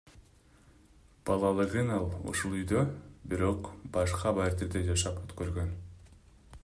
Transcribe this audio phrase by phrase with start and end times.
[1.29, 2.81] Балалыгын ал ушул үйдө,
[3.33, 3.69] бирок
[3.99, 5.71] башка батирде жашап өткөргөн.